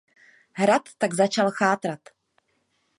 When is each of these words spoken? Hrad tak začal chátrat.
Hrad 0.53 0.89
tak 0.97 1.13
začal 1.13 1.51
chátrat. 1.51 1.99